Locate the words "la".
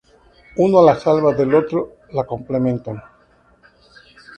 0.83-0.95, 2.09-2.23